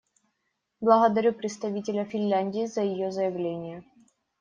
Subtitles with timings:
[0.79, 3.83] Благодарю представителя Финляндии за ее заявление.